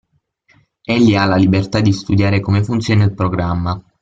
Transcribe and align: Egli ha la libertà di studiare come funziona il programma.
Egli 0.93 1.13
ha 1.15 1.25
la 1.25 1.35
libertà 1.35 1.79
di 1.79 1.91
studiare 1.93 2.39
come 2.39 2.63
funziona 2.63 3.03
il 3.03 3.13
programma. 3.13 3.79